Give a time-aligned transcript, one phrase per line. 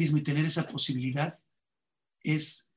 [0.00, 1.38] mismo y tener esa posibilidad
[2.22, 2.70] es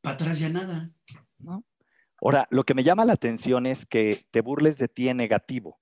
[0.00, 0.90] para atrás ya nada.
[1.38, 1.64] ¿no?
[2.22, 5.78] Ahora, lo que me llama la atención es que te burles de ti en negativo.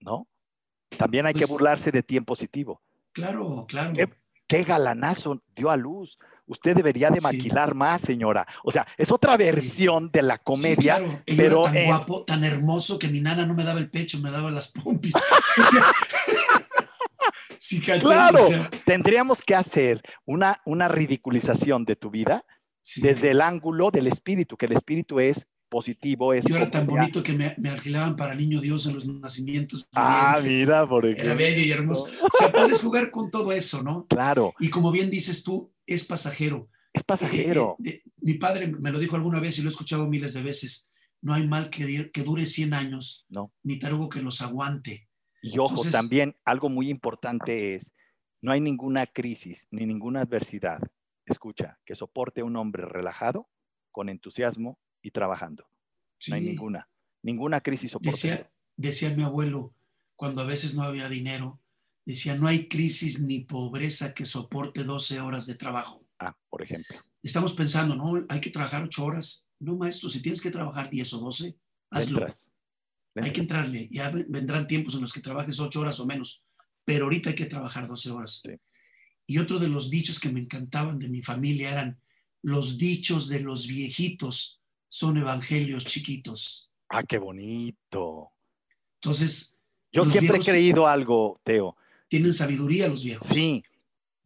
[0.00, 0.28] ¿No?
[0.98, 2.82] También hay que Pues- burlarse de ti en positivo.
[3.12, 3.92] Claro, claro.
[3.94, 4.08] ¿Qué,
[4.46, 6.18] qué galanazo dio a luz.
[6.46, 7.24] Usted debería de Sí.
[7.26, 8.46] maquilar más, señora.
[8.64, 11.22] O sea, es otra versión de la Sí, comedia, claro.
[11.26, 14.30] Pero tan en- guapo, tan hermoso que mi nana no me daba el pecho, me
[14.32, 15.14] daba las pompis.
[15.56, 15.84] O sea,
[17.80, 22.44] cachas, Claro, o sea, tendríamos que hacer una, una ridiculización de tu vida
[22.82, 23.00] sí.
[23.00, 27.22] desde el ángulo del espíritu, que el espíritu es positivo, es Yo era tan bonito
[27.22, 29.88] que me, me alquilaban para niño Dios en los nacimientos.
[29.94, 31.36] Ah, mira, por Era ejemplo.
[31.36, 32.04] bello y hermoso.
[32.22, 34.06] O sea, puedes jugar con todo eso, ¿no?
[34.08, 36.68] Claro, Y como bien dices tú, es pasajero.
[36.92, 37.76] es pasajero.
[37.84, 40.42] Eh, eh, mi padre me lo dijo alguna vez y lo he escuchado miles de
[40.42, 40.90] veces.
[41.22, 43.52] No hay mal que, que dure 100 años, No.
[43.62, 45.08] ni tarugo que los aguante.
[45.42, 47.94] Y ojo, Entonces- también algo muy importante es,
[48.42, 50.80] no hay ninguna crisis ni ninguna adversidad,
[51.26, 53.48] escucha, que soporte a un hombre relajado,
[53.92, 55.68] con entusiasmo y trabajando.
[56.28, 56.88] No hay ninguna.
[57.22, 58.10] Ninguna crisis soporta.
[58.16, 58.28] eso.
[58.28, 59.74] Decía, decía mi abuelo,
[60.16, 61.60] cuando a veces no había dinero,
[62.04, 66.04] decía, no hay crisis ni pobreza que soporte 12 horas de trabajo.
[66.18, 66.98] Ah, por ejemplo.
[67.22, 69.48] Estamos pensando, no, hay que trabajar 8 horas.
[69.58, 71.56] No, maestro, si tienes que trabajar 10 o 12, Le
[71.90, 72.18] hazlo.
[72.20, 72.49] entras,
[73.16, 73.88] Hay que entrarle.
[73.90, 76.44] Ya ve- vendrán tiempos en los que trabajes 8 horas o menos,
[76.84, 78.40] pero ahorita hay que trabajar 12 horas.
[78.44, 78.52] Sí.
[79.26, 82.00] Y otro de los dichos que me encantaban de mi familia eran,
[82.42, 86.70] los dichos de los viejitos son evangelios chiquitos.
[86.88, 88.32] Ah, qué bonito.
[88.96, 89.58] Entonces,
[89.92, 91.76] Yo siempre he creído algo, Teo.
[92.08, 93.26] tienen sabiduría los viejos.
[93.28, 93.62] Sí.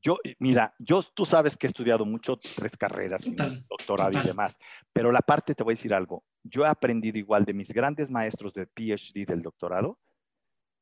[0.05, 4.58] Yo, mira, yo, tú sabes que he estudiado mucho, tres carreras, Total, doctorado y demás,
[4.92, 8.11] pero la parte, te voy a decir algo, yo he aprendido igual de mis grandes
[8.11, 9.98] maestros de PhD del doctorado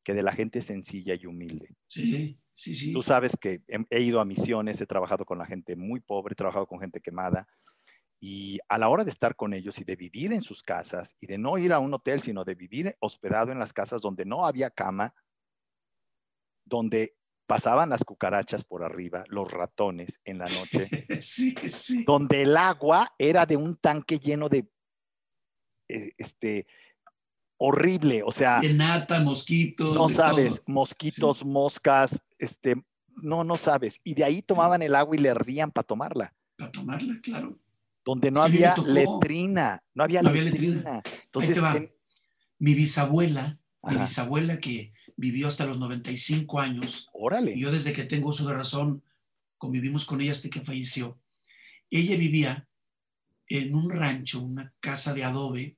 [0.02, 1.68] que de la gente sencilla y humilde.
[1.86, 2.92] Sí, sí, sí.
[2.92, 6.32] Tú sabes que he, he ido a misiones, he trabajado con la gente muy pobre,
[6.32, 7.46] he trabajado con gente quemada,
[8.18, 11.26] y a la hora de estar con ellos y de vivir en sus casas y
[11.26, 14.46] de no ir a un hotel, sino de vivir hospedado en las casas donde no
[14.46, 15.14] había cama,
[16.64, 17.16] donde
[17.46, 20.88] pasaban las cucarachas por arriba, los ratones en la noche,
[21.22, 22.04] sí, sí.
[22.04, 24.66] donde el agua era de un tanque lleno de,
[25.88, 26.66] eh, este,
[27.58, 29.94] horrible, o sea, De nata, mosquitos.
[29.94, 30.64] no sabes, todo.
[30.74, 32.76] mosquitos, moscas, este,
[33.16, 34.00] no, no sabes.
[34.02, 37.58] Y de ahí tomaban el agua y le hervían para tomarla, Para tomarla, claro.
[38.04, 41.02] donde no Es que había letrina, no había letrina.
[41.24, 41.74] Entonces, te va.
[41.74, 41.92] ten-
[42.58, 48.30] Mi bisabuela, mi bisabuela que vivió hasta los 95 años, órale, yo desde que tengo
[48.30, 49.04] uso de razón
[49.56, 51.16] convivimos con ella hasta que falleció.
[51.90, 52.66] Ella vivía
[53.46, 55.76] en un rancho, una casa de adobe,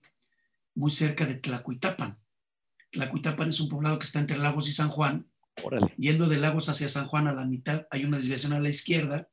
[0.75, 2.17] muy cerca de Tlacuitapan.
[2.91, 5.27] Tlacuitapan es un poblado que está entre Lagos y San Juan.
[5.63, 5.93] órale.
[5.99, 9.29] Yendo de Lagos hacia San Juan a la mitad hay una desviación a la izquierda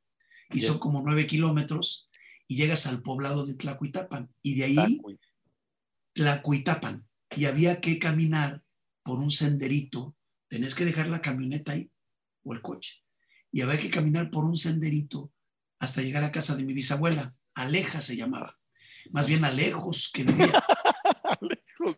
[0.50, 0.66] y Yes.
[0.66, 2.10] son como nueve kilómetros
[2.46, 4.28] y llegas al poblado de Tlacuitapan.
[4.42, 5.00] Y de ahí.
[6.12, 7.06] Tlacuitapan.
[7.34, 8.62] Y había que caminar
[9.02, 10.16] por un senderito.
[10.48, 11.90] Tenés que dejar la camioneta ahí
[12.44, 13.02] o el coche.
[13.50, 15.32] Y había que caminar por un senderito
[15.78, 17.34] hasta llegar a casa de mi bisabuela.
[17.54, 18.58] Aleja se llamaba.
[19.10, 20.64] Más bien Alejos que vivía.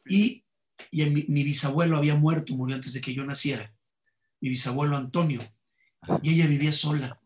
[0.07, 0.45] Sí.
[0.91, 3.75] Y, y mi, mi bisabuelo había muerto, murió antes de que yo naciera.
[4.41, 5.43] Mi bisabuelo Antonio.
[6.23, 7.21] Y ella vivía sola.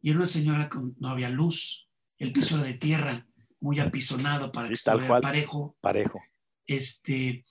[0.00, 1.88] Y era una señora con no había luz.
[2.18, 3.26] El piso era de tierra,
[3.60, 5.76] muy apisonado para Sí, que estuviera parejo.
[5.80, 6.22] Parejo.
[6.66, 7.44] Este,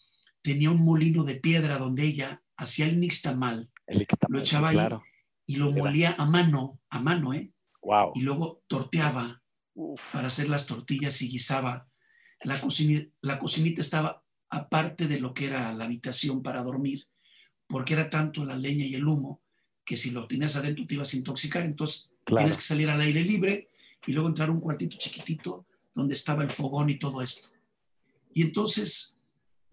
[0.46, 4.76] tenía un molino de piedra donde ella hacía el nixtamal El Ixtamal, Lo echaba ahí.
[4.76, 5.04] claro.
[5.48, 7.52] y lo molía a mano, a mano, ¿eh?
[7.82, 8.12] Wow.
[8.16, 9.42] Y luego torteaba
[9.74, 11.88] Uf, para hacer las tortillas y guisaba.
[12.42, 17.08] La, cocini- la cocinita estaba aparte de lo que era la habitación para dormir,
[17.68, 19.42] porque era tanto la leña y el humo
[19.84, 22.46] que si lo tenías adentro te ibas a intoxicar, entonces claro.
[22.48, 23.70] tienes que salir al aire libre
[24.08, 27.50] y luego entrar a un cuartito chiquitito donde estaba el fogón y todo esto.
[28.34, 29.15] Y entonces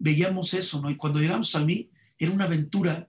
[0.03, 0.89] veíamos eso, ¿no?
[0.91, 3.07] Y cuando llegamos a mí, era una aventura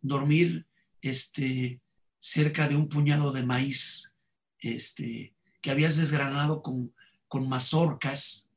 [0.00, 0.68] dormir
[1.02, 1.80] este,
[2.20, 4.14] cerca de un puñado de maíz
[4.60, 6.94] este, que habías desgranado con,
[7.26, 8.52] con mazorcas.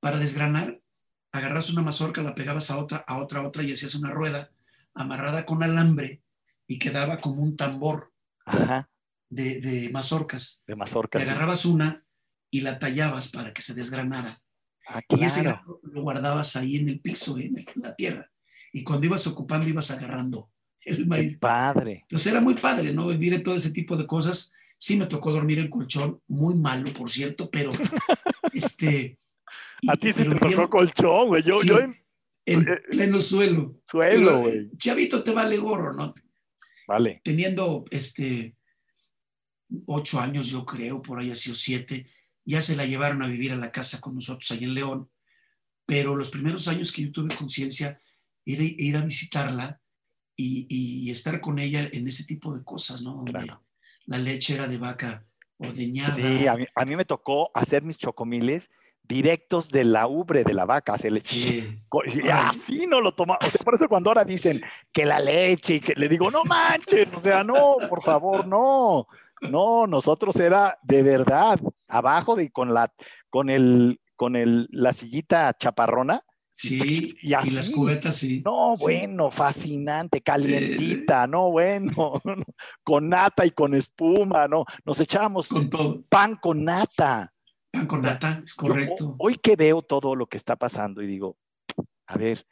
[0.00, 0.80] Para desgranar,
[1.32, 4.50] agarras una mazorca, la pegabas a otra, a otra, a otra y hacías una rueda
[4.94, 6.22] amarrada con alambre
[6.66, 8.14] y quedaba como un tambor
[8.46, 8.88] Ajá.
[9.28, 10.62] de, de mazorcas.
[10.66, 11.18] De Te mazorca.
[11.18, 11.24] sí.
[11.28, 12.06] agarrabas una
[12.50, 14.40] y la tallabas para que se desgranara.
[14.86, 15.62] Ah, Y ese claro.
[15.64, 18.30] grano lo guardabas ahí en el piso, en el- la tierra.
[18.72, 20.50] Y cuando ibas ocupando, ibas agarrando
[20.84, 21.38] el Qué maíz.
[21.38, 22.00] padre.
[22.02, 23.06] Entonces era muy padre, ¿no?
[23.08, 24.52] Vivir todo ese tipo de cosas.
[24.78, 27.70] Sí me tocó dormir en colchón, muy malo, por cierto, pero
[28.52, 29.18] este...
[29.80, 31.42] y- A ti sí pero te tocó colchón, güey.
[31.42, 31.68] Yo, Sí.
[31.68, 31.96] yo en
[32.46, 33.80] en pleno suelo.
[33.90, 34.58] suelo, güey.
[34.58, 36.12] eh, Chavito te vale gorro, ¿no?
[36.86, 37.22] Vale.
[37.24, 38.54] Teniendo este
[39.86, 42.06] ocho años, yo creo, por ahí ha sido siete,
[42.44, 45.10] ya se la llevaron a vivir a la casa con nosotros ahí en León,
[45.86, 48.00] pero los primeros años que yo tuve conciencia
[48.44, 49.80] era ir a visitarla
[50.36, 53.14] y, y, estar con ella en ese tipo de cosas, ¿no?
[53.14, 53.62] Donde Claro.
[54.06, 55.24] la leche era de vaca
[55.58, 56.14] ordeñada.
[56.14, 58.68] Sí, a mí, a mí me tocó hacer mis chocomiles
[59.04, 60.98] directos de la ubre de la vaca.
[60.98, 61.78] Se le, Sí.
[62.14, 63.38] y así no lo toma.
[63.40, 64.60] O sea, por eso cuando ahora dicen
[64.92, 69.06] que la leche que le digo, no manches, o sea, no, por favor, no.
[69.50, 72.92] No, nosotros era de verdad, abajo de con la,
[73.30, 76.22] con el, con el, la sillita chaparrona.
[76.52, 77.50] Sí, Y y, así.
[77.50, 78.40] las cubetas, sí.
[78.44, 78.84] No, Sí.
[78.84, 82.20] bueno, fascinante, calientita, no, bueno,
[82.84, 86.02] con nata y con espuma, no, nos echábamos Con todo.
[86.08, 87.32] pan con nata.
[87.72, 89.04] Pan con nata, es correcto.
[89.10, 91.36] Yo, hoy que veo todo lo que está pasando y digo,
[92.06, 92.46] a ver,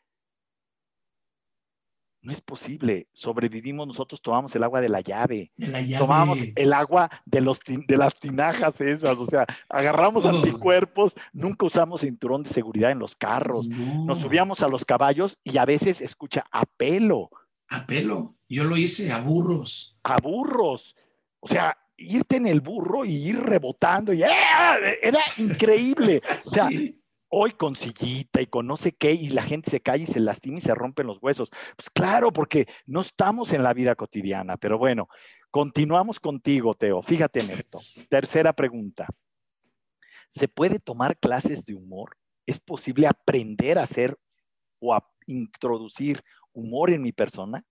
[2.22, 5.98] no es posible, sobrevivimos, nosotros tomamos el agua de la llave, De la llave.
[5.98, 12.02] tomamos el agua de, los, de las tinajas esas, o sea, agarramos anticuerpos, nunca usamos
[12.02, 16.00] cinturón de seguridad en los carros, No, nos subíamos a los caballos y a veces
[16.00, 17.30] escucha a pelo,
[17.68, 18.36] A pelo.
[18.48, 19.98] Yo lo hice a burros.
[20.04, 20.94] a burros,
[21.40, 24.28] o sea, irte en el burro y ir rebotando, y ¡eh!
[25.02, 27.01] era increíble, o sea, sí.
[27.34, 30.20] Hoy con sillita y con no sé qué, y la gente se cae y se
[30.20, 31.50] lastima y se rompen los huesos.
[31.76, 35.08] Pues claro, porque no estamos en la vida cotidiana, pero bueno,
[35.50, 37.00] continuamos contigo, Teo.
[37.02, 37.80] Fíjate en esto.
[38.10, 39.08] Tercera pregunta.
[40.28, 42.18] ¿Se puede tomar clases de humor?
[42.46, 44.18] ¿Es posible aprender a hacer
[44.78, 47.64] o a introducir humor en mi persona?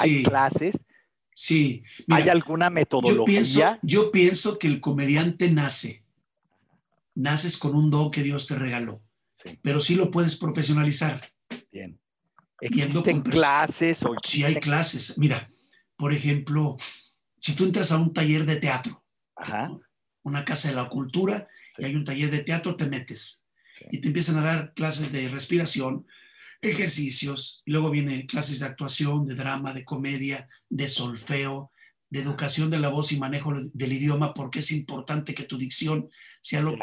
[0.00, 0.84] ¿Hay Sí, clases?
[1.32, 1.84] sí.
[2.08, 3.24] Mira, ¿Hay alguna yo metodología?
[3.24, 6.03] pienso, yo pienso que el comediante nace.
[7.14, 9.02] Naces con un don que Dios te regaló,
[9.36, 11.32] Sí, pero sí lo puedes profesionalizar.
[11.70, 12.00] bien.
[12.60, 15.18] ¿Existen clases o Sí hay clases.
[15.18, 15.50] Mira,
[15.96, 16.76] por ejemplo,
[17.38, 19.04] si tú entras a un taller de teatro,
[19.36, 19.70] Ajá,
[20.22, 21.46] una casa de la cultura,
[21.76, 21.82] Sí.
[21.82, 23.44] y hay un taller de teatro, te metes.
[23.68, 23.84] sí.
[23.90, 26.06] y te empiezan a dar clases de respiración,
[26.62, 31.72] ejercicios, y luego viene clases de actuación, de drama, de comedia, de solfeo,
[32.14, 36.10] de educación de la voz y manejo del idioma, porque es importante que tu dicción
[36.40, 36.76] sea lo,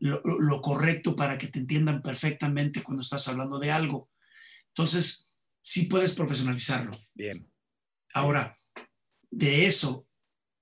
[0.00, 4.10] lo, lo correcto para que te entiendan perfectamente cuando estás hablando de algo.
[4.70, 5.28] Entonces,
[5.62, 6.98] sí puedes profesionalizarlo.
[7.14, 7.48] Bien.
[8.14, 8.58] Ahora,
[9.30, 10.08] de eso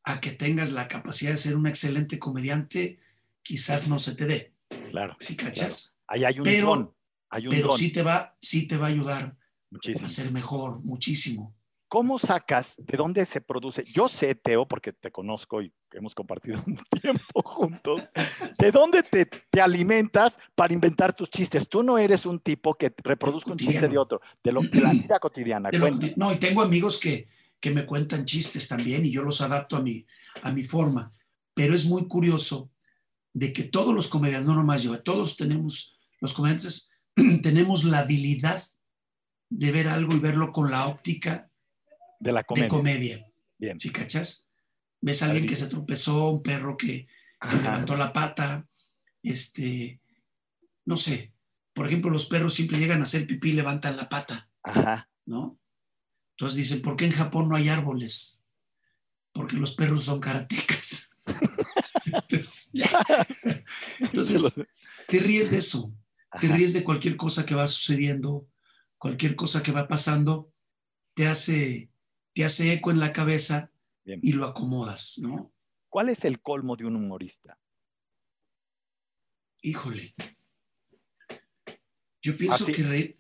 [0.05, 3.00] a que tengas la capacidad de ser un excelente comediante,
[3.43, 4.55] quizás no se te dé,
[4.91, 5.17] Claro.
[5.20, 5.97] ¿sí cachas?
[6.06, 6.94] Ahí hay un Pero-.
[7.31, 9.38] Hay un Pero sí te va, sí te va a ayudar
[9.70, 10.05] Muchísimo.
[10.05, 11.56] a ser mejor, muchísimo.
[11.93, 12.77] ¿Cómo sacas?
[12.79, 13.85] ¿De dónde se produce?
[13.85, 18.00] Yo sé, Teo, porque te conozco y hemos compartido un tiempo juntos.
[18.59, 21.69] ¿De dónde te, te alimentas para inventar tus chistes?
[21.69, 24.91] Tú no eres un tipo que reproduzca un chiste de otro, de, lo, de la
[24.93, 25.69] vida cotidiana.
[26.17, 27.29] No, y tengo amigos que,
[27.61, 30.06] que me cuentan chistes también y yo los adapto a mi,
[30.41, 31.12] a mi forma.
[31.53, 32.71] Pero es muy curioso
[33.35, 36.91] de que todos los comediantes, no nomás yo, todos tenemos, los comediantes,
[37.43, 38.65] tenemos la habilidad
[39.50, 41.50] de ver algo y verlo con la óptica
[42.22, 42.69] De la de comedia.
[42.69, 43.26] comedia.
[43.58, 43.80] Bien.
[43.80, 44.48] ¿Sí cachas?
[45.00, 47.08] Ves a alguien que se tropezó, un perro que,
[47.60, 48.69] levantó la pata,
[49.24, 50.00] este,
[50.84, 51.34] no sé,
[51.72, 55.10] por ejemplo, los perros siempre llegan a hacer pipí y levantan la pata, Ajá.
[55.26, 55.58] ¿no?
[56.36, 58.44] Entonces dicen, ¿por qué en Japón no hay árboles?
[59.32, 61.17] Porque los perros son karatecas.
[62.05, 62.70] Entonces,
[65.08, 65.93] te ríes de eso,
[66.41, 68.46] te ríes de cualquier cosa que va sucediendo,
[68.96, 70.52] cualquier cosa que va pasando,
[71.14, 71.92] te hace,
[72.34, 73.70] te hace eco en la cabeza
[74.05, 74.20] Bien.
[74.22, 75.53] y lo acomodas, ¿no?
[75.89, 77.58] ¿Cuál es el colmo de un humorista?
[79.62, 80.15] Híjole.
[82.22, 83.19] Yo pienso Así- que reír.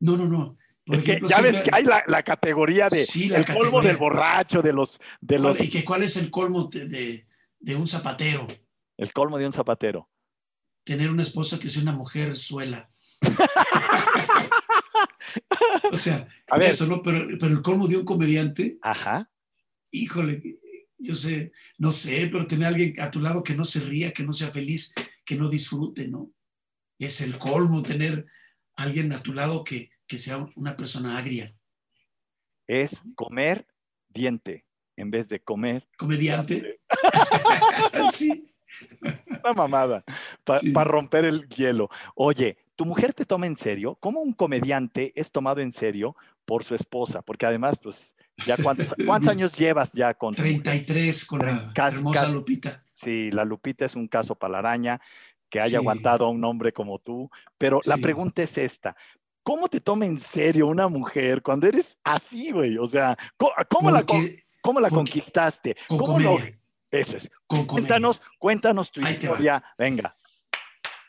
[0.00, 0.56] No, no, no.
[0.84, 3.46] Por es ejemplo, que ya ves que hay la, la categoría de Sí, la el
[3.46, 6.88] colmo del borracho, de los, de ¿Cuál, los, y que ¿Cuál es el colmo de,
[6.88, 7.26] de-
[7.60, 8.48] de un zapatero?
[8.96, 10.10] el colmo de un zapatero.
[10.84, 12.90] Tener una esposa que sea una mujer suela.
[15.90, 17.02] o sea, A ver, eso, ¿no?
[17.02, 19.30] Pero, pero el colmo de un comediante, ajá.
[19.90, 20.58] híjole,
[20.98, 24.12] yo sé, no sé, pero tener a alguien a tu lado que no se ría,
[24.12, 24.94] que no sea feliz,
[25.24, 26.30] que no disfrute, ¿no?
[26.98, 28.26] Es el colmo tener
[28.76, 31.54] a alguien a tu lado que, que sea una persona agria.
[32.68, 33.66] Es comer
[34.08, 34.64] diente
[34.96, 36.80] en vez de comer Comediante.
[38.12, 38.48] sí.
[39.42, 40.04] Una mamada
[40.44, 40.72] para Sí.
[40.72, 41.90] romper el hielo.
[42.14, 43.96] Oye, ¿tu mujer te toma en serio?
[44.00, 47.22] ¿Cómo un comediante es tomado en serio por su esposa?
[47.22, 50.62] Porque además, pues, ya cuántos, ¿cuántos años llevas ya con tu mujer?
[50.64, 52.32] 33 con la Casi- hermosa casi.
[52.34, 52.82] Lupita.
[52.92, 55.00] Sí, la Lupita es un caso para la araña
[55.48, 55.76] que haya Sí.
[55.76, 57.30] aguantado a un hombre como tú.
[57.56, 58.96] Pero la pregunta es esta.
[59.44, 62.78] ¿cómo te toma en serio una mujer cuando eres así, güey?
[62.78, 63.16] O sea,
[63.68, 64.04] ¿cómo, la,
[64.60, 65.76] cómo la conquistaste?
[65.88, 66.38] ¿Cómo lo,
[66.90, 67.30] eso es.
[67.46, 69.62] cuéntanos, cuéntanos tu historia.
[69.78, 70.16] Venga.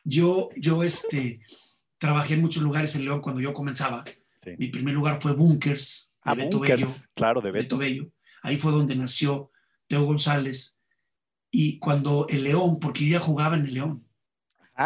[0.04, 1.40] Yo, yo este,
[2.04, 4.04] trabajé en muchos lugares en León cuando yo comenzaba.
[4.58, 6.94] Mi primer lugar fue Bunkers, de ah, Beto Bello.
[7.14, 7.78] Claro, de Beto.
[7.78, 8.12] Bello.
[8.42, 9.52] Ahí fue donde nació
[9.88, 10.78] Teo González.
[11.50, 14.06] Y cuando el León, porque yo ya jugaba en el León,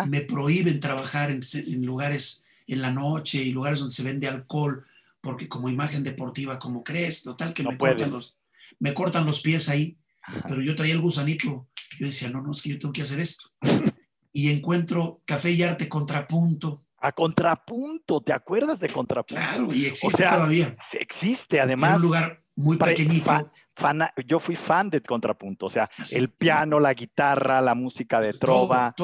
[0.06, 1.42] me prohíben trabajar en,
[1.84, 4.86] lugares en la noche y lugares donde se vende alcohol,
[5.20, 8.38] porque como imagen deportiva, como crees, total, que me, cortan los,
[8.78, 9.98] me cortan los pies ahí.
[10.48, 11.68] Pero yo traía el gusanito.
[11.98, 13.50] Yo decía, no, no, es que yo tengo que hacer esto.
[14.34, 16.84] y encuentro Café y Arte Contrapunto.
[17.08, 19.42] A Contrapunto, ¿te acuerdas de Contrapunto?
[19.42, 20.76] Claro, y existe todavía.
[21.00, 21.98] Existe, además.
[21.98, 23.52] un lugar muy pequeñito
[24.26, 28.96] yo fui fan de Contrapunto, o sea, el piano, la guitarra, la música de trova.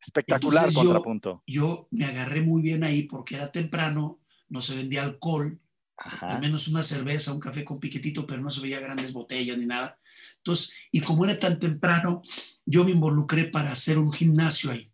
[0.00, 1.42] Espectacular Contrapunto.
[1.46, 5.60] Yo, me agarré muy bien ahí porque era temprano, no se vendía alcohol,
[5.96, 9.66] al menos una cerveza, un café con piquetito, pero no se veía grandes botellas ni
[9.66, 9.98] nada.
[10.38, 12.22] Entonces, y como era tan temprano,
[12.66, 14.92] yo me involucré para hacer un gimnasio ahí.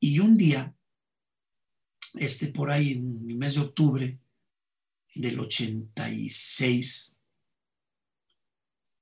[0.00, 0.74] Y un día,
[2.14, 4.18] este, por ahí en el mes de octubre
[5.14, 7.18] del 86,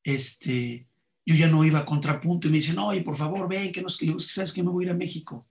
[0.02, 0.88] este,
[1.24, 3.98] yo ya no iba a contrapunto y me dicen, oye, por favor, ven, que nos,
[4.26, 5.46] sabes que me voy a ir a México.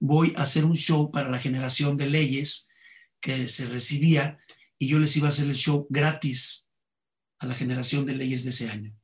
[0.00, 2.68] Voy a hacer un show para la generación de leyes
[3.20, 4.38] que se recibía
[4.78, 6.70] y yo les iba a hacer el show gratis
[7.38, 8.96] a la generación de leyes de ese año.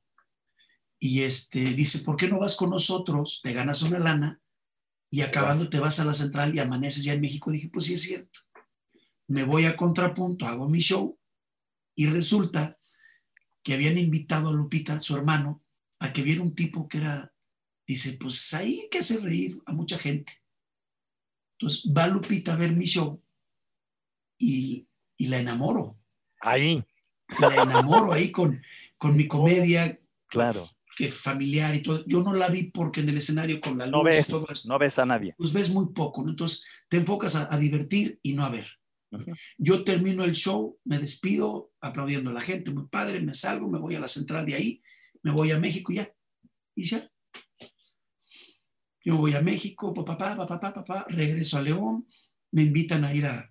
[0.99, 3.41] Y este dice, ¿por qué no vas con nosotros?
[3.43, 4.41] Te ganas una lana
[5.11, 7.51] y acabando te vas a la central y amaneces ya en México.
[7.51, 8.41] Dije, pues sí es cierto.
[9.27, 11.19] Me voy a contrapunto, hago mi show
[11.97, 12.79] y resulta
[13.63, 15.63] que habían invitado a Lupita, su hermano,
[15.99, 17.35] a que viera un tipo que era,
[17.87, 20.33] dice, pues ahí que hace reír a mucha gente.
[21.59, 23.23] Entonces va Lupita a ver mi show
[24.39, 24.87] y,
[25.19, 25.99] la enamoro.
[26.41, 26.83] Ahí.
[27.39, 28.63] La enamoro ahí con,
[28.97, 30.01] con mi comedia.
[30.29, 30.69] Claro.
[31.01, 32.05] Que familiar y todo.
[32.07, 34.47] Yo no la vi porque en el escenario con la luz no ves, y todo
[34.67, 35.35] No ves a nadie.
[35.39, 38.67] Pues ves muy poco, Entonces te enfocas a divertir y no a ver.
[39.59, 43.79] Yo termino el show, me despido aplaudiendo a la gente, muy padre, me salgo, me
[43.79, 44.83] voy a la central de ahí,
[45.23, 46.13] me voy a México y ya.
[46.75, 47.11] Y ya.
[49.05, 52.07] Yo voy a México, papá, papá, papá, papá, regreso a León,
[52.53, 53.51] me invitan a ir a,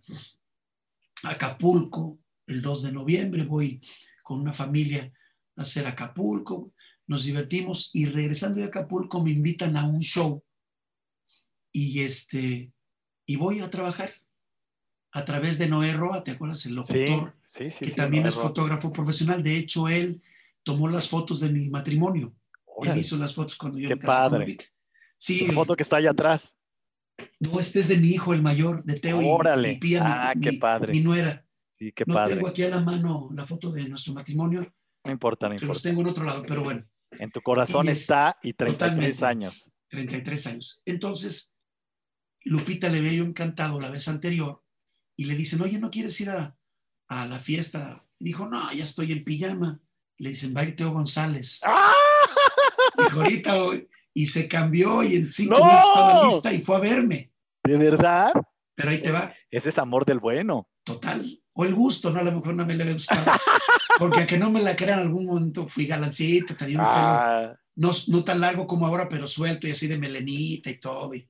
[1.24, 3.82] Acapulco el 2 de noviembre, voy
[4.24, 5.12] con una familia
[5.58, 6.74] a hacer Acapulco,
[7.10, 10.44] nos divertimos y regresando de Acapulco me invitan a un show
[11.74, 12.72] y este
[13.26, 14.14] y voy a trabajar
[15.12, 16.64] a través de Noé Roa, ¿te acuerdas?
[16.68, 19.42] El locutor, que también es fotógrafo profesional.
[19.42, 20.22] De hecho, él
[20.62, 22.36] tomó las fotos de mi matrimonio.
[22.84, 24.58] Él hizo las fotos cuando yo Qué me casé padre.
[25.18, 25.48] Sí.
[25.48, 26.58] La foto que está allá atrás.
[27.40, 29.72] No, este es de mi hijo, el mayor, de Teo Órale.
[29.72, 30.94] y, Pía, ah, mi, qué padre.
[30.94, 31.44] mi nuera.
[31.78, 32.36] Sí, qué no padre.
[32.36, 34.72] tengo aquí a la mano la foto de nuestro matrimonio.
[35.04, 35.74] No importa, no importa.
[35.74, 36.86] los tengo en otro lado, pero bueno.
[37.20, 39.70] En tu corazón está y 33 años.
[39.90, 40.82] 33 años.
[40.86, 41.58] Entonces,
[42.46, 44.64] Lupita le había yo encantado la vez anterior
[45.18, 46.56] y le dicen, oye, ¿no quieres ir a,
[47.10, 48.08] la fiesta?
[48.20, 49.82] Y dijo, no, ya estoy en pijama.
[50.18, 51.62] Le dicen, va a ir Teo González.
[51.66, 51.94] ¡Ah!
[52.98, 53.54] Dijo, ahorita
[54.14, 57.34] Y se cambió y en cinco minutos estaba lista y fue a verme.
[57.66, 58.32] ¿De verdad?
[58.76, 59.34] Pero ahí te va.
[59.52, 60.70] Ese es amor del bueno.
[60.86, 61.39] Total.
[61.54, 62.20] O el gusto, ¿no?
[62.20, 63.32] A lo mejor no me le había gustado.
[63.98, 66.96] Porque a que no me la crean en algún momento fui galancito, tenía un pelo
[66.96, 67.60] ah.
[67.76, 71.14] no, no, tan largo como ahora, pero suelto y así de melenita y todo.
[71.14, 71.28] Y,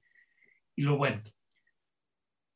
[0.75, 1.23] y lo bueno.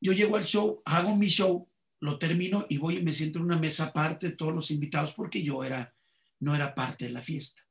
[0.00, 1.68] Yo llego al show, hago mi show,
[2.00, 5.14] lo termino y voy y me siento en una mesa aparte de todos los invitados
[5.14, 5.94] porque yo era,
[6.40, 7.62] no era parte de la fiesta.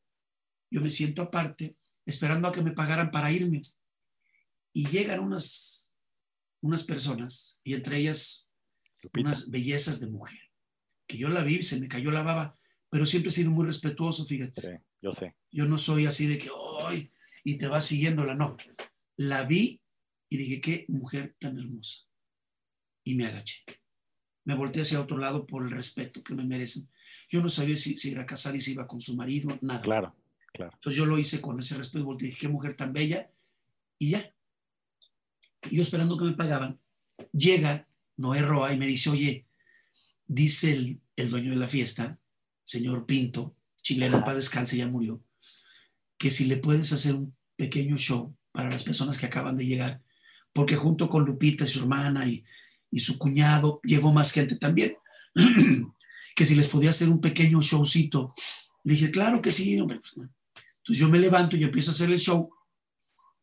[0.72, 3.62] Yo me siento aparte, esperando a que me pagaran para irme.
[4.74, 5.96] Y llegan unas,
[6.62, 8.50] unas personas, y entre ellas
[9.18, 10.52] unas bellezas de mujer,
[11.08, 12.58] que yo la vi, se me cayó la baba,
[12.90, 14.62] pero siempre he sido muy respetuoso, fíjate.
[14.62, 14.68] Sí,
[15.02, 15.36] yo sé.
[15.52, 16.50] Yo no soy así de que,
[16.86, 17.12] ¡ay!
[17.44, 18.58] Y te vas siguiéndola, no.
[19.18, 19.82] La vi
[20.30, 22.04] y dije, qué mujer tan hermosa
[23.04, 23.64] y me agaché.
[24.46, 26.90] Me volteé hacia otro lado por el respeto que me merecen.
[27.30, 29.82] Yo no sabía si, si era casada y si iba con su marido, nada.
[29.82, 30.16] Claro,
[30.54, 30.72] claro.
[30.76, 33.32] Entonces yo lo hice con ese respeto, volteé y dije, qué mujer tan bella,
[33.98, 34.36] y ya.
[35.70, 36.80] Y yo esperando que me pagaban,
[37.32, 39.48] llega Noé Roa y me dice, oye,
[40.26, 42.20] dice el, el dueño de la fiesta,
[42.64, 45.24] señor Pinto, chileno, para descanse, ya murió,
[46.18, 50.02] que si le puedes hacer un pequeño show para las personas que acaban de llegar,
[50.54, 52.46] porque junto con Lupita su hermana y
[52.94, 54.96] y su cuñado, llegó más gente también,
[56.36, 58.36] que si les podía hacer un pequeño showcito.
[58.84, 60.00] Le dije, claro que sí, hombre.
[60.00, 62.52] Pues, Entonces yo me levanto y empiezo a hacer el show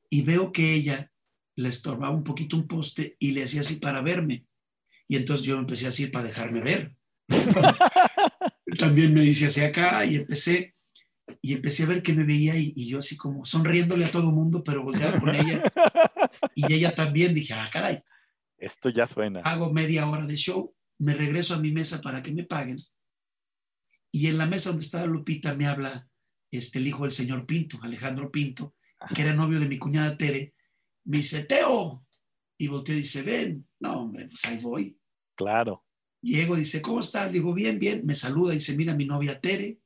[0.09, 1.11] y veo que ella
[1.57, 4.47] le estorbaba un poquito un poste y le hacía así para verme.
[5.11, 6.95] Y entonces yo empecé así para dejarme ver.
[8.79, 10.77] También me dice hacia acá y empecé
[11.43, 14.31] y empecé a ver que me veía y, y yo así como sonriéndole a todo
[14.31, 15.65] mundo, pero volteaba con ella.
[16.55, 18.05] Y ella también dije, ah, caray,
[18.57, 19.41] Esto ya suena.
[19.41, 22.77] hago media hora de show, me regreso a mi mesa para que me paguen.
[24.13, 26.09] Y en la mesa donde estaba Lupita me habla
[26.53, 28.77] este, el hijo del señor Pinto, Alejandro Pinto,
[29.13, 30.55] que era novio de mi cuñada Tere.
[31.05, 32.07] Me dice, Teo.
[32.59, 33.67] Y volteó y dice, ven.
[33.81, 35.00] No, hombre, pues ahí voy.
[35.41, 35.87] Claro.
[36.21, 37.29] Llego, dice, ¿cómo estás?
[37.29, 38.03] Le digo, bien, bien.
[38.05, 39.81] Me saluda, dice, mira, mi novia Tere.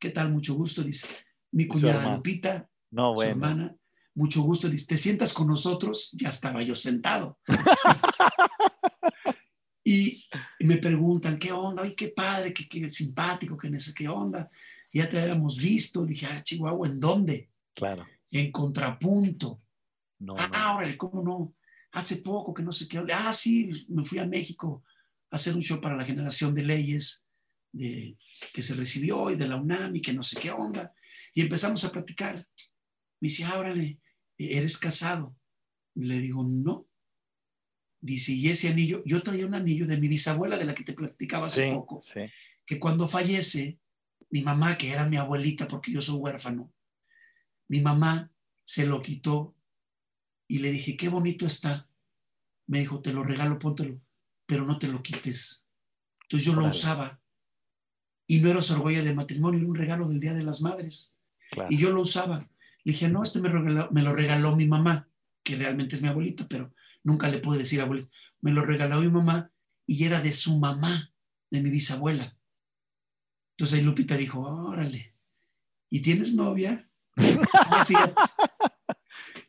[0.00, 0.32] ¿Qué tal?
[0.32, 0.82] Mucho gusto.
[0.82, 1.06] Dice,
[1.52, 2.16] mi cuñada.
[2.16, 3.76] Lupita, No, su hermana.
[4.16, 4.68] Mucho gusto.
[4.68, 6.10] Dice, ¿te sientas con nosotros?
[6.14, 7.38] Ya estaba yo sentado.
[9.84, 10.24] y,
[10.58, 11.84] y me preguntan, ¿qué onda?
[11.84, 14.50] Ay, qué padre, qué, qué simpático, qué, qué onda.
[14.92, 16.04] Ya te habíamos visto.
[16.04, 17.48] Dije, ah, Chihuahua, ¿en dónde?
[17.74, 18.04] Claro.
[18.32, 19.62] En contrapunto.
[20.18, 20.78] No, ah, no.
[20.78, 21.54] órale, ¿cómo no?
[21.92, 23.00] Hace poco que no sé qué.
[23.14, 24.82] Ah, sí, me fui a México
[25.30, 27.28] hacer un show para la generación de leyes
[27.72, 28.16] de,
[28.52, 30.94] que se recibió y de la UNAM y que no sé qué onda.
[31.34, 32.36] Y empezamos a platicar.
[33.20, 34.00] Me dice, órale,
[34.38, 35.36] ¿eres casado?
[35.94, 36.88] Le digo, no.
[38.00, 39.02] Dice, ¿y ese anillo?
[39.04, 42.00] Yo traía un anillo de mi bisabuela de la que te platicaba hace Sí, poco,
[42.02, 42.20] sí.
[42.64, 43.78] que cuando fallece,
[44.30, 46.72] mi mamá, que era mi abuelita porque yo soy huérfano,
[47.68, 48.30] mi mamá
[48.64, 49.56] se lo quitó
[50.48, 51.88] y le dije, qué bonito está.
[52.66, 54.00] Me dijo, te lo regalo, póntelo,
[54.46, 55.66] pero no te lo quites.
[56.22, 57.20] Entonces yo lo usaba
[58.26, 61.16] y no era orgullo de matrimonio, era un regalo del Día de las Madres.
[61.50, 61.68] Claro.
[61.70, 62.48] Y yo lo usaba.
[62.84, 65.08] Le dije, no, este me, regaló- me lo regaló mi mamá,
[65.44, 66.72] que realmente es mi abuelita, pero
[67.04, 68.10] nunca le pude decir abuelita.
[68.40, 69.50] Me lo regaló mi mamá
[69.86, 71.12] y era de su mamá,
[71.50, 72.36] de mi bisabuela.
[73.56, 75.14] Entonces ahí Lupita dijo, órale,
[75.90, 76.88] ¿y tienes novia?
[77.16, 78.14] No, fíjate.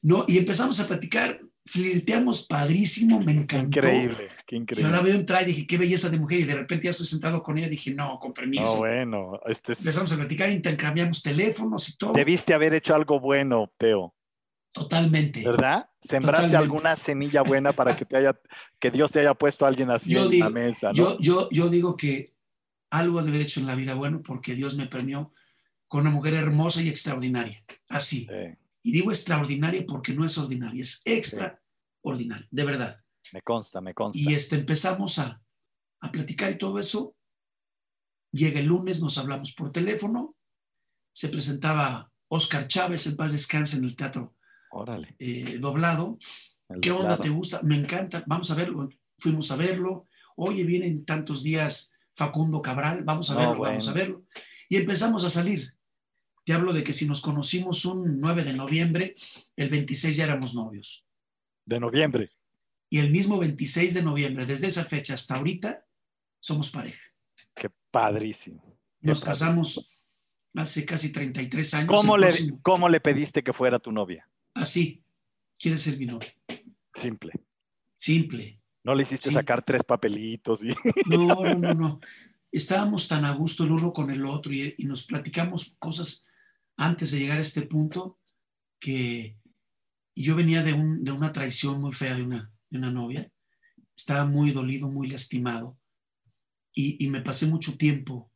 [0.04, 3.80] No, y empezamos a platicar, flirteamos padrísimo, me encantó.
[3.80, 5.01] increíble, qué Yo la increíble.
[5.04, 7.58] veo entrar y dije, qué belleza de mujer, y de repente ya estoy sentado con
[7.58, 8.63] ella, dije, no, con permiso.
[8.63, 12.13] No, bueno, este es- Empezamos a platicar, intercambiamos teléfonos y todo.
[12.13, 14.15] debiste haber hecho algo bueno, Teo,
[14.72, 15.43] Totalmente.
[15.45, 15.89] ¿verdad?
[16.02, 16.58] Sembraste Totalmente.
[16.58, 18.39] alguna semilla buena para que te haya,
[18.80, 20.93] que Dios te haya puesto a alguien así Yo en digo- la mesa, ¿no?
[20.93, 22.36] Yo, yo, yo digo que
[22.89, 25.34] algo de haber hecho en la vida bueno porque Dios me premió
[25.89, 27.63] con una mujer hermosa y extraordinaria.
[27.89, 28.28] Así.
[28.30, 33.04] Sí, Y digo extraordinaria porque no es ordinaria, es extraordinaria, de verdad.
[33.34, 34.20] Me consta, me consta.
[34.20, 35.42] Y este, empezamos a,
[36.02, 37.16] a platicar y todo eso.
[38.32, 40.36] Llega el lunes, nos hablamos por teléfono.
[41.13, 44.36] Se presentaba Oscar Chávez, en paz descanse, en el teatro
[44.72, 45.16] Órale.
[45.20, 46.18] eh, doblado.
[46.70, 47.18] el ¿Qué onda?
[47.18, 47.62] ¿Te gusta?
[47.63, 48.24] Me encanta.
[48.28, 48.90] Vamos a verlo.
[49.18, 50.08] Fuimos a verlo.
[50.36, 53.04] Oye, vienen tantos días Facundo Cabral.
[53.04, 54.26] Vamos a No, verlo, vamos a verlo.
[54.70, 55.74] Y empezamos a salir.
[56.46, 59.16] Te hablo de que si nos conocimos un 9 de noviembre,
[59.56, 61.06] el 26 ya éramos novios.
[61.66, 62.32] De noviembre.
[62.89, 65.86] Y el mismo 26 de noviembre, desde esa fecha hasta ahorita,
[66.39, 67.02] somos pareja.
[67.54, 68.63] Qué padrísimo.
[69.02, 69.47] Qué Nos padrísimo.
[69.52, 69.89] casamos
[70.56, 71.88] hace casi 33 años.
[71.95, 74.30] ¿Cómo le, próximo- ¿Cómo le pediste que fuera tu novia?
[74.54, 75.04] Así.
[75.60, 76.34] ¿Quieres ser mi novia?
[76.93, 77.34] Simple.
[77.95, 78.62] Simple.
[78.84, 80.69] No le hiciste sacar tres papelitos y
[81.10, 82.00] No, no, no, no.
[82.52, 86.26] Estábamos tan a gusto el uno con el otro y, y nos platicamos cosas
[86.78, 88.19] antes de llegar a este punto
[88.80, 89.38] que
[90.15, 93.32] yo venía de, un- de una traición muy fea de una, de una novia.
[93.95, 95.77] Estaba muy dolido, muy lastimado
[96.73, 98.32] y, y me pasé mucho tiempo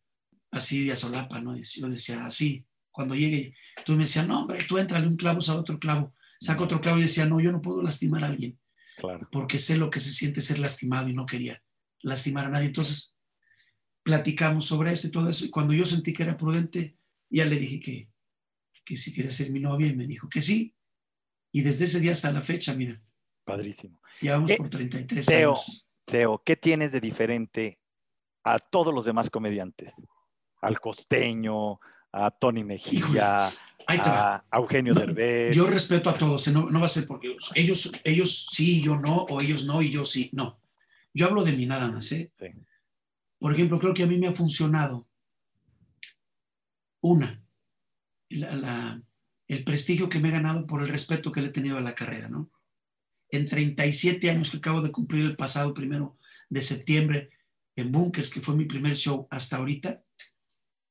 [0.52, 1.56] así de a solapa, ¿no?
[1.56, 5.42] Y Yo decía, así, cuando llegue, tú me decías, no, hombre, tú entrale un clavo,
[5.42, 8.60] saca otro clavo, saca otro clavo y decía, no, yo no puedo lastimar a alguien
[8.98, 9.28] claro.
[9.32, 11.64] porque sé lo que se siente ser lastimado y no quería
[12.02, 12.68] lastimar a nadie.
[12.68, 13.18] Entonces,
[14.04, 15.46] platicamos sobre esto y todo eso.
[15.46, 16.98] Y cuando yo sentí que era prudente,
[17.30, 18.10] ya le dije que,
[18.84, 20.76] que si quería ser mi novia y me dijo que sí.
[21.52, 23.02] Y desde ese día hasta la fecha, mira,
[23.44, 24.00] Padrísimo.
[24.22, 25.50] llevamos por 33 Teo.
[25.50, 25.88] años.
[26.06, 27.80] Teo, ¿qué tienes de diferente
[28.44, 29.94] a todos los demás comediantes?
[30.62, 31.80] Al costeño,
[32.12, 33.52] a Tony Mejía,
[33.90, 34.46] va.
[34.52, 35.56] a Eugenio No, Derbez.
[35.56, 36.52] Yo respeto a todos, ¿eh?
[36.52, 39.90] no, no va a ser porque ellos, ellos sí, yo no, o ellos no y
[39.92, 40.30] yo sí.
[40.34, 40.60] No.
[41.14, 42.12] Yo hablo de mí nada más.
[42.12, 42.32] ¿eh?
[42.40, 42.48] Sí.
[43.40, 45.08] Por ejemplo, creo que a mí me ha funcionado
[47.02, 47.44] una,
[48.30, 49.02] la- la-
[49.48, 51.96] el prestigio que me he ganado por el respeto que le he tenido a la
[51.96, 52.50] carrera, ¿no?
[53.32, 56.18] En 37 años que acabo de cumplir el pasado primero
[56.50, 57.30] de septiembre
[57.76, 60.04] en Bunkers, que fue mi primer show hasta ahorita,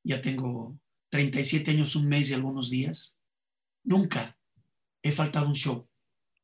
[0.03, 0.79] ya tengo
[1.11, 3.19] 37 años, un mes y algunos días,
[3.85, 4.39] nunca
[5.03, 5.89] he faltado un show,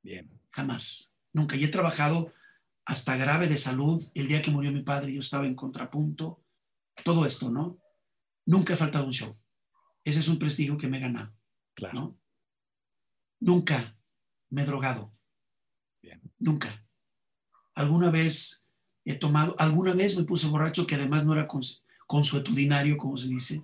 [0.02, 0.30] Bien.
[0.50, 1.56] jamás, nunca.
[1.56, 2.32] Y he trabajado
[2.84, 4.06] hasta grave de salud.
[4.14, 6.44] El día que murió mi padre yo estaba en contrapunto,
[7.04, 7.78] todo esto, ¿no?
[8.44, 9.38] Nunca he faltado un show.
[10.04, 11.34] Ese es un prestigio que me he ganado,
[11.74, 11.94] Claro.
[12.00, 12.20] ¿no?
[13.40, 13.98] Nunca
[14.50, 15.15] me he drogado.
[16.38, 16.68] Nunca.
[17.74, 18.66] Alguna vez
[19.04, 21.48] he tomado, alguna vez me puse borracho que además no era
[22.06, 23.60] consuetudinario, como se dice.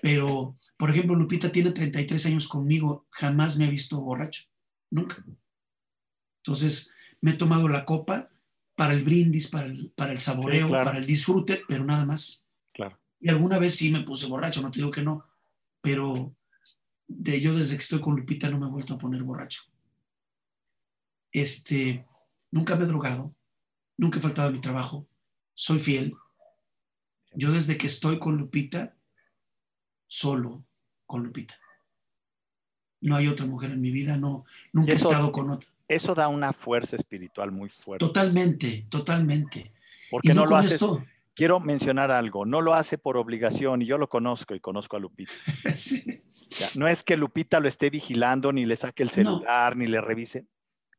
[0.00, 4.44] Pero, por ejemplo, Lupita tiene 33 años conmigo, jamás me ha visto borracho.
[4.90, 5.24] Nunca.
[6.44, 8.28] Entonces, me he tomado la copa
[8.74, 12.46] para el brindis, para el, para el saboreo, para el disfrute, pero nada más.
[12.72, 12.98] Claro.
[13.20, 15.24] Y alguna vez sí me puse borracho, no te digo que no,
[15.80, 16.34] pero
[17.06, 19.62] de yo desde que estoy con Lupita no me he vuelto a poner borracho.
[21.32, 22.06] Este,
[22.50, 23.34] nunca me he drogado,
[23.96, 25.08] nunca he faltado a mi trabajo,
[25.54, 26.14] soy fiel.
[27.34, 28.96] Yo desde que estoy con Lupita,
[30.06, 30.64] solo
[31.06, 31.58] con Lupita.
[33.00, 35.68] No hay otra mujer en mi vida, no, nunca he estado con otra.
[35.88, 38.04] Eso da una fuerza espiritual muy fuerte.
[38.04, 39.72] Totalmente, totalmente.
[40.10, 40.80] Porque no, lo haces.
[41.34, 45.00] Quiero mencionar algo, no lo hace por obligación y yo lo conozco y conozco a
[45.00, 45.32] Lupita.
[45.76, 46.22] sí
[46.74, 50.46] no es que Lupita lo esté vigilando, ni le saque el celular, ni le revise.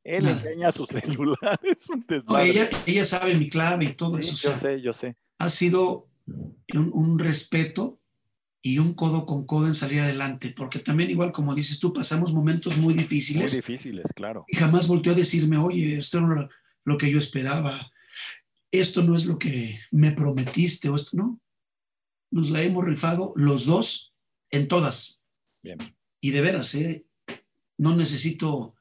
[0.04, 2.06] Él enseña su celular, es un
[2.86, 4.36] ella, sabe mi clave y todo eso.
[4.36, 5.16] Yo sé, yo sé.
[5.40, 6.10] Ha sido
[6.74, 8.02] un, respeto
[8.62, 12.34] y un codo con codo en salir adelante, porque también igual como dices tú, pasamos
[12.34, 13.52] momentos muy difíciles.
[13.52, 14.46] Muy difíciles, claro.
[14.48, 16.50] Y jamás volteó a decirme, oye, esto no es
[16.86, 17.92] lo que yo esperaba,
[18.72, 21.40] esto no es lo que me prometiste, o esto no.
[22.32, 24.14] Nos la hemos rifado los dos
[24.50, 25.24] en todas.
[26.20, 27.06] Y de veras, ¿eh?
[27.78, 28.76] no necesito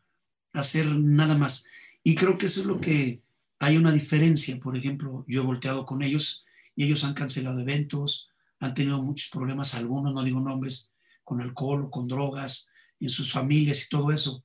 [0.53, 1.67] hacer nada más.
[2.03, 3.23] Y creo que eso es lo que
[3.59, 4.59] hay una diferencia.
[4.59, 9.29] Por ejemplo, yo he volteado con ellos y ellos han cancelado eventos, han tenido muchos
[9.31, 10.93] problemas, algunos, no digo nombres,
[11.25, 14.45] con alcohol o con drogas, en sus familias y todo eso.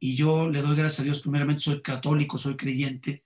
[0.00, 3.24] Y yo le doy gracias a Dios, primeramente soy católico, soy creyente,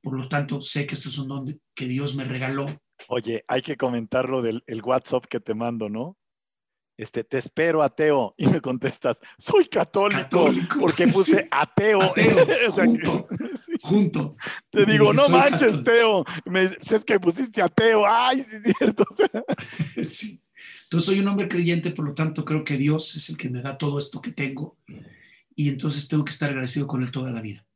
[0.00, 2.66] por lo tanto sé que esto es un don que Dios me regaló.
[3.08, 6.16] Oye, hay que comentar lo del el WhatsApp que te mando, ¿no?
[7.02, 12.00] Este, te espero ateo, y me contestas, soy católico, porque puse ateo.
[13.82, 14.36] junto,
[14.70, 19.04] Te digo, no manches, Teo, me, es que pusiste ateo, ay, sí es cierto.
[20.08, 20.40] sí.
[20.84, 23.62] Entonces soy un hombre creyente, por lo tanto creo que Dios es el que me
[23.62, 24.76] da todo esto que tengo,
[25.54, 27.66] y entonces tengo que estar agradecido con Él toda la vida.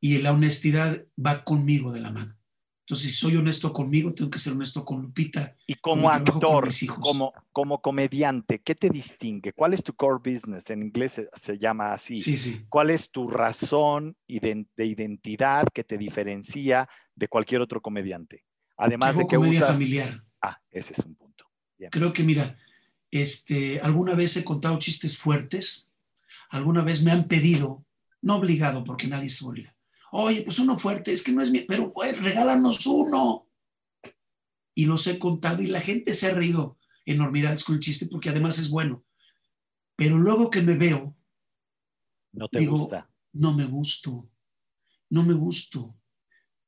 [0.00, 2.36] Y la honestidad va conmigo de la mano.
[2.82, 5.56] Entonces, si soy honesto conmigo, tengo que ser honesto con Lupita.
[5.68, 6.68] Y como actor,
[7.00, 9.52] como, como comediante, ¿qué te distingue?
[9.52, 10.68] ¿Cuál es tu core business?
[10.68, 12.18] En inglés se, llama así.
[12.18, 12.66] Sí, sí.
[12.68, 18.44] ¿Cuál es tu razón de identidad que te diferencia de cualquier otro comediante?
[18.76, 20.24] Además de que comedia familiar.
[20.40, 21.46] Ah, ese es un punto.
[21.90, 22.58] Creo que, mira,
[23.12, 25.92] este, alguna vez he contado chistes fuertes,
[26.50, 27.84] alguna vez me han pedido,
[28.20, 29.74] no obligado, porque nadie se obliga,
[30.14, 33.48] Oye, pues uno fuerte, es que no es mío, pero pues, regálanos uno.
[34.74, 38.28] Y los he contado y la gente se ha reído enormidades con el chiste porque
[38.28, 39.06] además es bueno.
[39.96, 41.16] Pero luego que me veo,
[42.32, 43.10] no te gusta.
[43.32, 44.30] No me gusto,
[45.08, 45.96] no me gusto.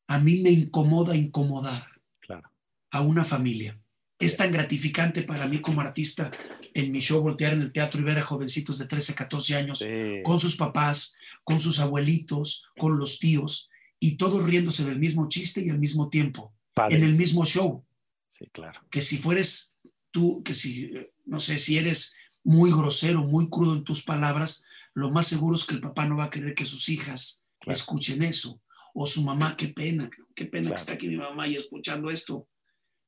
[0.06, 2.50] A mí me incomoda incomodar claro.
[2.92, 3.78] a una familia.
[4.18, 6.30] Es tan gratificante para mí como artista
[6.72, 9.84] en mi show voltear en el teatro y ver a jovencitos de 13, 14 años
[10.24, 15.64] con sus papás, con sus abuelitos, con los tíos, y todos riéndose del mismo chiste
[15.64, 16.54] y al mismo tiempo,
[16.90, 17.84] en el mismo show.
[18.28, 18.80] Sí, claro.
[18.90, 19.76] Que si fueres
[20.10, 20.90] tú, que si,
[21.24, 25.64] no sé, si eres muy grosero, muy crudo en tus palabras, lo más seguro es
[25.64, 28.60] que el papá no va a querer que sus hijas escuchen eso.
[28.94, 32.48] O su mamá, qué pena, qué pena que está aquí mi mamá y escuchando esto.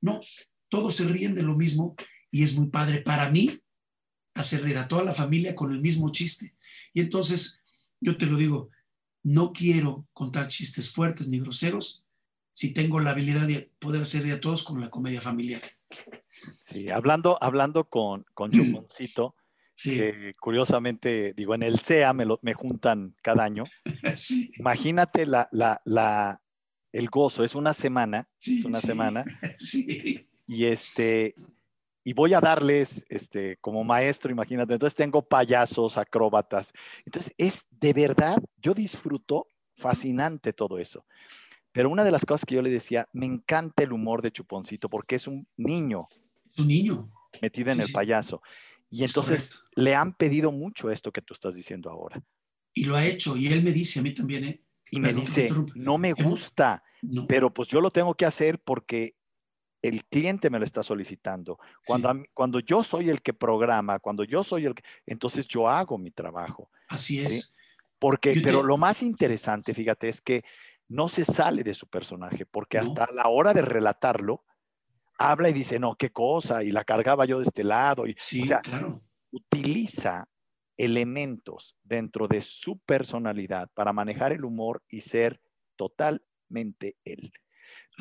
[0.01, 0.21] No,
[0.68, 1.94] todos se ríen de lo mismo
[2.31, 3.61] y es muy padre para mí
[4.35, 6.55] hacer reír a toda la familia con el mismo chiste.
[6.92, 7.62] Y entonces
[8.00, 8.70] yo te lo digo,
[9.22, 12.05] no quiero contar chistes fuertes ni groseros
[12.52, 15.61] si tengo la habilidad de poder hacer a todos con la comedia familiar.
[16.61, 19.35] Sí, hablando, hablando con, con Chuponcito,
[20.40, 23.64] curiosamente, digo, en el CEA me, me juntan cada año.
[24.16, 24.50] Sí.
[24.59, 26.40] Imagínate la, la, la,
[26.92, 29.24] el gozo, es una semana, es una semana.
[30.46, 31.35] Y este,
[32.04, 36.72] y voy a darles, este, como maestro, imagínate, entonces tengo payasos, acróbatas.
[37.04, 41.04] Entonces es de verdad, yo disfruto fascinante todo eso.
[41.72, 44.88] Pero una de las cosas que yo le decía, me encanta el humor de Chuponcito
[44.88, 46.09] porque es un niño.
[46.48, 47.11] Es un niño.
[47.42, 48.40] Metido en el payaso.
[48.88, 52.22] Y entonces le han pedido mucho esto que tú estás diciendo ahora.
[52.72, 54.62] Y lo ha hecho, y él me dice a mí también, ¿eh?
[54.90, 56.85] Y me dice, no me gusta,
[57.26, 59.15] pero pues yo lo tengo que hacer porque
[59.88, 61.59] el cliente me lo está solicitando.
[61.87, 65.99] Cuando, cuando yo soy el que programa, cuando yo soy el que, entonces yo hago
[65.99, 66.70] mi trabajo.
[66.88, 67.57] Así es.
[67.99, 70.44] Porque, pero lo más interesante, fíjate, es que
[70.88, 74.44] no se sale de su personaje, porque hasta la hora de relatarlo,
[75.18, 78.07] habla y dice, no, qué cosa, y la cargaba yo de este lado.
[78.07, 79.03] Y, sí, claro.
[79.31, 80.29] Utiliza
[80.77, 85.40] elementos dentro de su personalidad para manejar el humor y ser
[85.77, 87.33] totalmente él.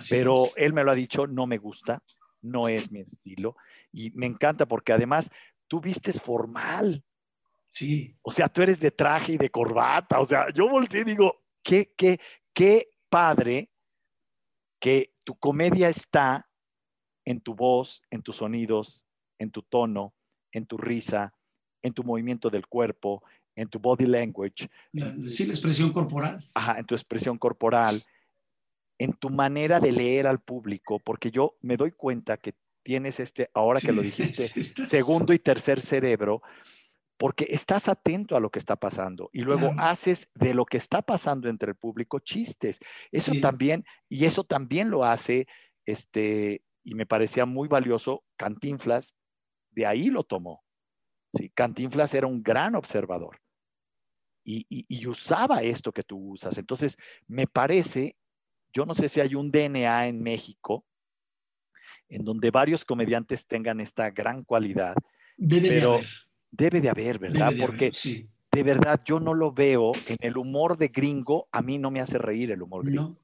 [0.10, 2.04] Pero él me lo ha dicho, no me gusta,
[2.42, 3.56] no es mi estilo
[3.96, 5.32] y me encanta porque además
[5.68, 7.04] tú vistes formal.
[7.70, 8.18] Sí.
[8.22, 10.20] O sea, tú eres de traje y de corbata.
[10.20, 12.20] O sea, yo volteé y digo, qué, qué,
[12.54, 13.72] qué padre
[14.80, 16.50] que tu comedia está
[17.24, 19.06] en tu voz, en tus sonidos,
[19.40, 20.14] en tu tono,
[20.52, 21.34] en tu risa,
[21.82, 23.24] en tu movimiento del cuerpo,
[23.56, 24.70] en tu body language.
[25.24, 26.46] sí, la expresión corporal.
[26.54, 28.04] Ajá, en tu expresión corporal,
[28.98, 32.54] en tu manera de leer al público, porque yo me doy cuenta que
[32.84, 36.42] tienes este, ahora que lo dijiste, segundo y tercer cerebro,
[37.18, 41.02] porque estás atento a lo que está pasando y luego haces de lo que está
[41.02, 42.80] pasando entre el público chistes.
[43.12, 45.48] Eso también, y eso también lo hace,
[45.86, 49.16] este, y me parecía muy valioso, Cantinflas,
[49.72, 50.64] de ahí lo tomó.
[51.34, 51.50] ¿sí?
[51.52, 53.40] Cantinflas era un gran observador
[54.44, 56.58] y, y usaba esto que tú usas.
[56.58, 58.16] Entonces, me parece,
[58.76, 60.86] yo no sé si hay un DNA en México
[62.10, 64.96] en donde varios comediantes tengan esta gran cualidad.
[65.38, 66.08] Debe de haber.
[66.52, 67.54] Debe de haber, ¿verdad?
[67.60, 67.92] Porque
[68.52, 72.02] de verdad yo no lo veo en el humor de gringo, a mí no me
[72.02, 73.18] hace reír el humor gringo.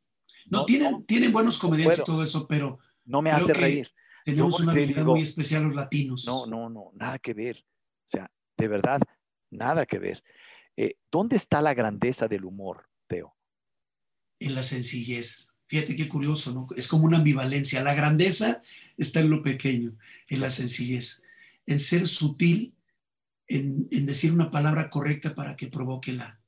[0.47, 2.79] No, tienen, tienen buenos comediantes y todo eso, pero...
[3.05, 3.91] No me hace reír.
[4.23, 6.25] Tenemos una habilidad muy especial los latinos.
[6.25, 7.57] No, no, no, nada que ver.
[7.57, 9.01] O sea, de verdad,
[9.49, 10.23] nada que ver.
[10.77, 13.35] Eh, ¿Dónde está la grandeza del humor, Teo?
[14.41, 15.51] En la sencillez.
[15.67, 16.67] Fíjate qué curioso, ¿no?
[16.75, 17.83] Es como una ambivalencia.
[17.83, 18.61] La grandeza
[18.97, 19.95] está en lo pequeño,
[20.27, 21.21] en la sencillez,
[21.67, 22.73] en ser sutil,
[23.47, 26.41] en, decir una palabra correcta para que provoque la,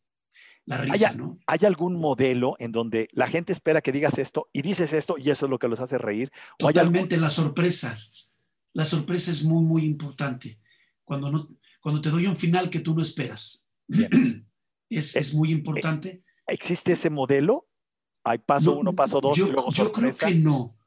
[0.65, 1.38] la risa, ¿Hay, ¿no?
[1.45, 5.29] ¿Hay algún modelo en donde la gente espera que digas esto y dices esto y
[5.29, 6.32] eso es lo que los hace reír?
[6.58, 7.97] Totalmente, la sorpresa.
[8.73, 10.60] La sorpresa es muy, muy importante.
[11.06, 11.47] Cuando, no,
[11.79, 13.67] cuando te doy un final que tú no esperas.
[14.89, 16.21] Es, es, muy importante.
[16.45, 17.67] ¿Existe ese modelo?
[18.23, 20.77] Hay paso uno, paso dos yo, y luego Yo creo que no.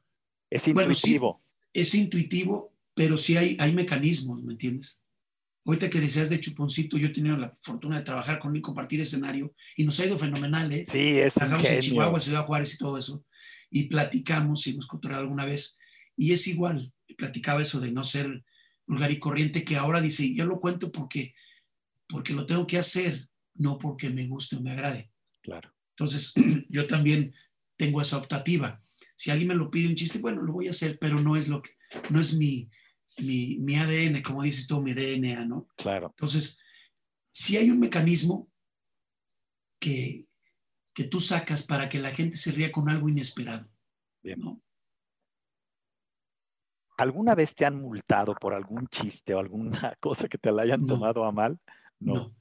[0.49, 1.41] Es intuitivo.
[1.73, 5.05] es intuitivo, pero sí hay, hay mecanismos, ¿me entiendes?
[5.65, 9.01] Ahorita que decías de Chuponcito, yo he tenido la fortuna de trabajar con él, compartir
[9.01, 10.85] escenario, y nos ha ido fenomenal, ¿eh?
[10.89, 13.25] Sí, es Trabajamos en Chihuahua, Ciudad Juárez y todo eso,
[13.69, 15.77] y platicamos, y hemos contado alguna vez,
[16.15, 18.45] y es igual, platicaba eso de no ser
[18.87, 21.35] vulgar y corriente, que ahora dice, yo lo cuento porque,
[22.07, 25.11] porque lo tengo que hacer, no porque me guste o me agrade.
[25.41, 25.73] Claro.
[25.97, 26.33] Entonces,
[26.69, 27.33] yo también
[27.75, 28.81] tengo esa optativa.
[29.15, 31.47] Si alguien me lo pide un chiste, bueno, lo voy a hacer, pero no es
[31.47, 31.71] lo que,
[32.09, 32.69] no es mi,
[33.17, 35.65] mi, mi ADN, como dices tú, mi DNA, ¿no?
[35.75, 36.07] Claro.
[36.07, 36.61] Entonces,
[37.31, 38.49] si hay un mecanismo
[39.79, 40.27] que,
[40.93, 43.67] que tú sacas para que la gente se ría con algo inesperado.
[44.21, 44.39] Bien.
[44.39, 44.61] ¿no?
[46.97, 50.85] ¿Alguna vez te han multado por algún chiste o alguna cosa que te la hayan
[50.85, 51.59] tomado a mal?
[51.99, 52.13] No.
[52.13, 52.35] no.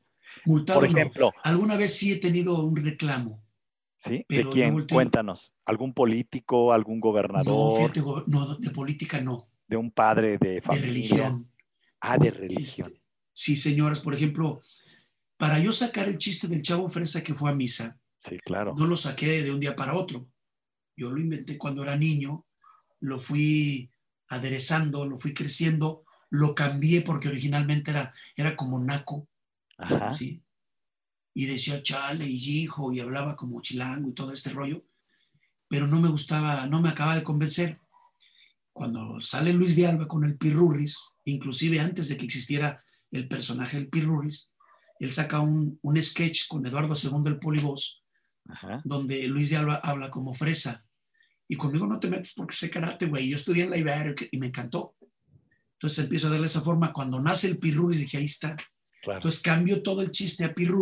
[0.45, 1.33] Multado, por ejemplo.
[1.43, 3.46] Alguna vez sí he tenido un reclamo.
[3.97, 4.25] ¿Sí?
[4.29, 4.87] ¿De quién?
[4.87, 5.55] Cuéntanos.
[5.65, 7.47] ¿Algún político, algún gobernador?
[7.47, 9.49] No, fíjate, no, de política no.
[9.67, 10.87] De un padre de familia.
[10.87, 11.53] De religión.
[12.01, 12.89] Ah, de religión.
[12.93, 14.63] Este, sí, señoras, por ejemplo,
[15.37, 18.75] para yo sacar el chiste del chavo fresa que fue a misa, sí, claro.
[18.77, 20.29] no lo saqué de un día para otro.
[20.97, 22.47] Yo lo inventé cuando era niño,
[23.01, 23.91] lo fui
[24.29, 29.29] aderezando, lo fui creciendo, lo cambié porque originalmente era, era como naco.
[29.79, 30.13] Ajá.
[30.13, 30.43] ¿sí?
[31.39, 34.87] Y decía chale y hijo y hablaba como chilango y todo este rollo,
[35.69, 37.79] pero no me gustaba, no me acaba de convencer.
[38.73, 43.77] Cuando sale Luis de Alba con el Pirurris, inclusive antes de que existiera el personaje
[43.77, 44.55] del Pirurris,
[44.99, 48.03] él saca un, un sketch con Eduardo II el Polibos,
[48.85, 50.87] donde Luis de Alba habla como fresa.
[51.47, 53.29] Y conmigo no te metes porque sé karate, güey.
[53.29, 54.97] Yo estudié en la Ibero y me encantó.
[55.75, 56.95] Entonces empiezo a darle esa forma.
[56.95, 58.57] Cuando nace el Pirurris, dije, ahí está.
[59.15, 60.75] Entonces cambio todo el chiste a Pirurris